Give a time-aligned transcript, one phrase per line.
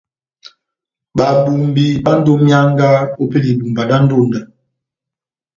[1.17, 2.87] Babumbi bandini ó myánga
[3.21, 4.39] ópɛlɛ ya ibumba dá ndonda.